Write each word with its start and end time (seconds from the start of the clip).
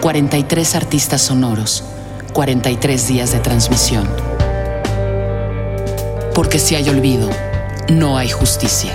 43 0.00 0.76
artistas 0.76 1.20
sonoros, 1.20 1.84
43 2.32 3.06
días 3.06 3.32
de 3.32 3.38
transmisión. 3.40 4.08
Porque 6.34 6.58
si 6.58 6.74
hay 6.74 6.88
olvido, 6.88 7.28
no 7.90 8.16
hay 8.16 8.30
justicia. 8.30 8.94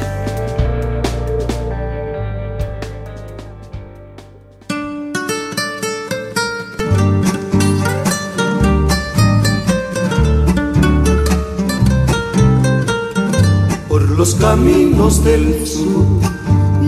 Por 13.88 14.10
los 14.10 14.34
caminos 14.34 15.24
del 15.24 15.68
sur, 15.68 16.04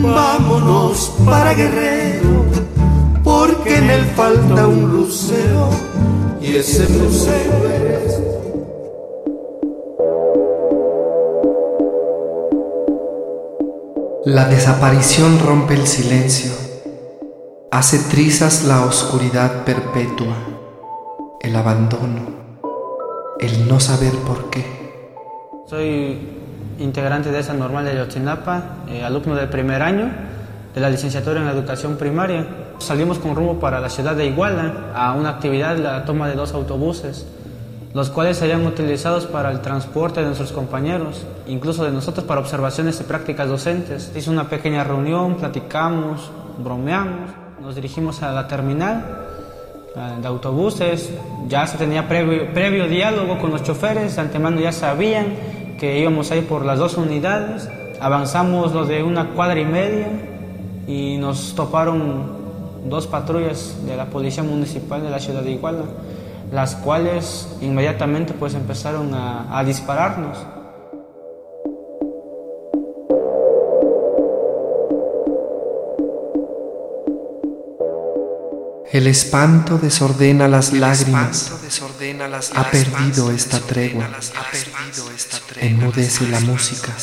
vámonos 0.02 1.14
para 1.24 1.54
Guerrero, 1.54 2.57
porque 3.68 3.78
en 3.78 3.90
él 3.90 4.06
falta 4.16 4.68
un 4.68 4.92
lucero 4.92 5.70
y 6.42 6.56
ese 6.56 6.88
lucero 6.98 7.70
eres 7.70 8.22
La 14.26 14.46
desaparición 14.50 15.40
rompe 15.40 15.74
el 15.74 15.88
silencio, 15.88 16.52
hace 17.72 17.98
trizas 18.10 18.66
la 18.66 18.84
oscuridad 18.84 19.64
perpetua, 19.64 20.36
el 21.40 21.56
abandono, 21.56 22.26
el 23.40 23.70
no 23.70 23.80
saber 23.80 24.12
por 24.28 24.50
qué. 24.50 24.66
Soy 25.66 26.20
integrante 26.78 27.32
de 27.32 27.40
esa 27.40 27.54
normal 27.54 27.86
de 27.86 27.96
Yotzinapa, 27.96 28.84
eh, 28.90 29.02
alumno 29.02 29.34
del 29.36 29.48
primer 29.48 29.82
año 29.82 30.12
de 30.76 30.82
la 30.82 30.90
licenciatura 30.90 31.42
en 31.42 31.48
educación 31.48 31.96
primaria. 31.96 32.67
Salimos 32.80 33.20
con 33.20 33.36
rumbo 33.36 33.60
para 33.60 33.80
la 33.80 33.90
ciudad 33.90 34.16
de 34.16 34.28
Iguala 34.28 34.92
a 34.96 35.14
una 35.14 35.30
actividad, 35.30 35.78
la 35.78 36.06
toma 36.06 36.28
de 36.28 36.36
dos 36.36 36.54
autobuses 36.54 37.26
los 37.98 38.12
cuales 38.12 38.38
serían 38.38 38.64
utilizados 38.68 39.26
para 39.26 39.50
el 39.50 39.62
transporte 39.62 40.20
de 40.20 40.28
nuestros 40.28 40.52
compañeros, 40.52 41.26
incluso 41.48 41.84
de 41.84 41.92
nosotros 41.92 42.28
para 42.28 42.40
observaciones 42.40 43.02
y 43.02 43.04
prácticas 43.06 43.50
docentes. 43.50 44.12
Hice 44.16 44.30
una 44.30 44.50
pequeña 44.50 44.84
reunión, 44.84 45.34
platicamos, 45.34 46.30
bromeamos, 46.60 47.32
nos 47.60 47.74
dirigimos 47.74 48.22
a 48.22 48.32
la 48.34 48.48
terminal 48.48 49.04
eh, 49.96 50.22
de 50.22 50.28
autobuses, 50.28 51.12
ya 51.48 51.66
se 51.66 51.80
tenía 51.80 52.08
previo, 52.08 52.54
previo 52.54 52.88
diálogo 52.88 53.40
con 53.40 53.50
los 53.50 53.64
choferes, 53.64 54.16
de 54.16 54.22
antemano 54.22 54.60
ya 54.60 54.72
sabían 54.72 55.34
que 55.80 56.00
íbamos 56.00 56.30
a 56.30 56.36
ir 56.36 56.48
por 56.48 56.66
las 56.66 56.78
dos 56.78 56.98
unidades, 56.98 57.68
avanzamos 58.00 58.74
lo 58.74 58.86
de 58.86 59.02
una 59.02 59.30
cuadra 59.32 59.60
y 59.60 59.66
media 59.66 60.08
y 60.86 61.18
nos 61.18 61.56
toparon 61.56 62.37
dos 62.90 63.08
patrullas 63.08 63.76
de 63.86 63.96
la 63.96 64.06
Policía 64.06 64.44
Municipal 64.44 65.02
de 65.02 65.10
la 65.10 65.20
ciudad 65.20 65.44
de 65.44 65.52
Iguala 65.52 65.84
las 66.52 66.76
cuales 66.76 67.48
inmediatamente 67.62 68.34
pues 68.34 68.54
empezaron 68.54 69.14
a, 69.14 69.58
a 69.58 69.64
dispararnos. 69.64 70.38
El 78.92 79.06
espanto 79.06 79.78
desordena 79.78 80.48
las 80.48 80.72
lágrimas. 80.72 81.52
Ha 82.56 82.72
perdido 82.72 83.32
esta 83.32 83.60
tregua. 83.60 84.10
Enmudece 85.58 86.28
la 86.28 86.40
música. 86.40 86.96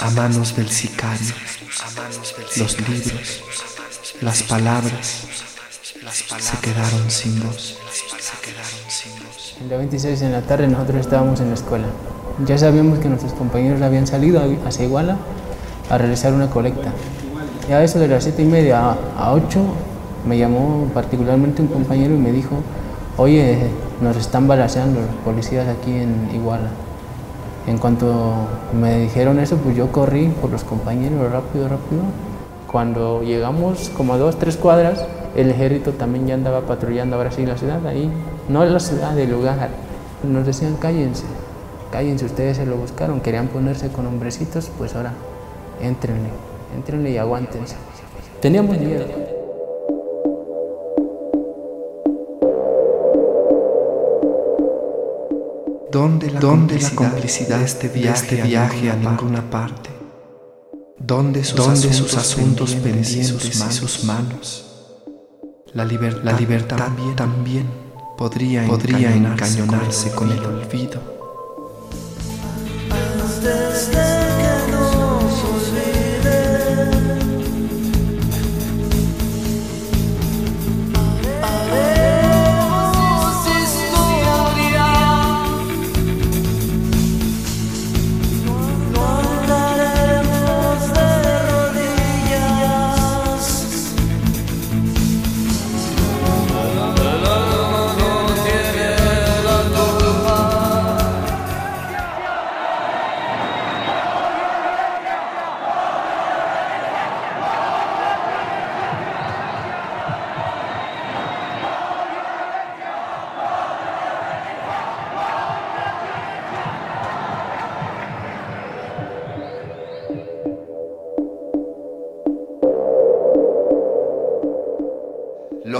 A 0.00 0.10
manos 0.10 0.56
del 0.56 0.70
sicario. 0.70 1.34
Los 2.56 2.80
libros. 2.88 3.42
Las 4.18 4.42
palabras. 4.42 5.24
Se 6.38 6.56
quedaron 6.58 7.10
sin 7.10 7.40
voz. 7.42 7.78
El 9.62 9.68
día 9.68 9.78
26 9.78 10.20
en 10.22 10.32
la 10.32 10.42
tarde 10.42 10.68
nosotros 10.68 11.00
estábamos 11.00 11.40
en 11.40 11.48
la 11.48 11.54
escuela. 11.54 11.86
Ya 12.44 12.58
sabíamos 12.58 12.98
que 12.98 13.08
nuestros 13.08 13.32
compañeros 13.32 13.80
habían 13.80 14.06
salido 14.06 14.42
hacia 14.66 14.84
Iguala 14.84 15.16
a 15.88 15.96
realizar 15.96 16.34
una 16.34 16.50
colecta. 16.50 16.92
Ya 17.68 17.82
eso 17.82 17.98
de 17.98 18.08
las 18.08 18.24
7 18.24 18.42
y 18.42 18.44
media 18.44 18.94
a 19.16 19.32
8 19.32 19.60
me 20.26 20.36
llamó 20.36 20.90
particularmente 20.92 21.62
un 21.62 21.68
compañero 21.68 22.14
y 22.14 22.18
me 22.18 22.32
dijo, 22.32 22.56
oye, 23.16 23.58
nos 24.02 24.16
están 24.18 24.46
balaseando 24.46 25.00
los 25.00 25.14
policías 25.24 25.66
aquí 25.66 25.92
en 25.92 26.30
Iguala. 26.34 26.68
En 27.66 27.78
cuanto 27.78 28.48
me 28.78 28.98
dijeron 28.98 29.38
eso, 29.38 29.56
pues 29.56 29.76
yo 29.76 29.90
corrí 29.92 30.28
por 30.28 30.50
los 30.50 30.64
compañeros 30.64 31.32
rápido, 31.32 31.68
rápido. 31.68 32.02
Cuando 32.70 33.22
llegamos 33.22 33.90
como 33.96 34.14
a 34.14 34.16
dos, 34.16 34.38
tres 34.38 34.56
cuadras, 34.56 35.04
el 35.34 35.50
ejército 35.50 35.90
también 35.90 36.28
ya 36.28 36.34
andaba 36.34 36.60
patrullando 36.60 37.16
ahora 37.16 37.32
sí 37.32 37.44
la 37.44 37.56
ciudad, 37.56 37.84
ahí, 37.84 38.08
no 38.48 38.64
la 38.64 38.78
ciudad, 38.78 39.18
el 39.18 39.28
lugar. 39.28 39.70
Nos 40.22 40.46
decían 40.46 40.76
cállense, 40.76 41.24
cállense, 41.90 42.26
ustedes 42.26 42.58
se 42.58 42.66
lo 42.66 42.76
buscaron, 42.76 43.20
querían 43.20 43.48
ponerse 43.48 43.88
con 43.88 44.06
hombrecitos, 44.06 44.70
pues 44.78 44.94
ahora, 44.94 45.14
entrenle, 45.80 46.28
entrenle 46.76 47.10
y 47.10 47.18
aguántense. 47.18 47.74
Teníamos 48.40 48.78
miedo. 48.78 49.04
¿Dónde 55.90 56.30
la, 56.30 56.38
¿Dónde 56.38 56.78
la 56.78 56.90
complicidad 56.90 57.58
de 57.58 57.64
este 57.64 57.88
viaje, 57.88 58.36
este 58.36 58.42
viaje 58.46 58.90
a, 58.90 58.94
ninguna 58.94 59.50
parte? 59.50 59.89
¿Dónde 61.00 61.42
sus, 61.44 61.56
¿Dónde 61.56 61.88
asuntos, 61.88 61.96
sus 61.96 62.14
asuntos 62.14 62.74
pendientes 62.74 63.44
y 63.44 63.72
sus 63.72 64.04
manos? 64.04 64.66
La, 65.72 65.84
libertad, 65.86 66.22
la 66.22 66.32
libertad 66.32 66.76
también, 66.76 67.16
también 67.16 67.66
podría, 68.18 68.66
podría 68.66 69.16
encañonarse, 69.16 69.60
encañonarse 69.62 70.10
con 70.12 70.30
el 70.30 70.44
olvido. 70.44 71.00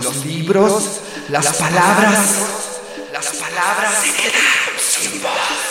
Los 0.03 0.25
libros, 0.25 1.01
las 1.29 1.57
palabras, 1.57 2.37
las 3.13 3.27
palabras 3.27 3.95
se 4.03 4.13
quedaron 4.13 4.79
sin 4.79 5.23
voz. 5.23 5.71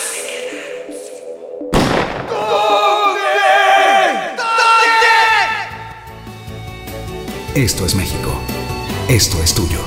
Esto 7.54 7.84
es 7.84 7.94
México. 7.96 8.32
Esto 9.08 9.42
es 9.42 9.54
tuyo. 9.54 9.80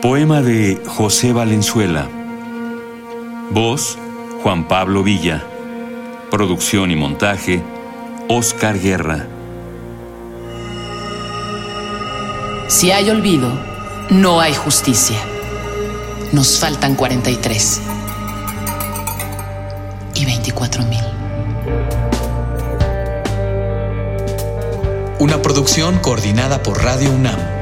Poema 0.00 0.40
de 0.40 0.80
José 0.86 1.32
Valenzuela. 1.32 2.08
Voz, 3.50 3.98
Juan 4.42 4.68
Pablo 4.68 5.02
Villa. 5.02 5.44
Producción 6.30 6.92
y 6.92 6.96
montaje, 6.96 7.60
Oscar 8.28 8.78
Guerra. 8.78 9.26
Si 12.68 12.90
hay 12.90 13.08
olvido, 13.08 13.50
no 14.10 14.40
hay 14.40 14.54
justicia. 14.54 15.18
Nos 16.32 16.58
faltan 16.58 16.96
43 16.96 17.80
y 20.14 20.24
24 20.26 20.84
mil. 20.84 21.02
Una 25.18 25.40
producción 25.40 25.98
coordinada 26.00 26.62
por 26.62 26.84
Radio 26.84 27.10
UNAM 27.10 27.57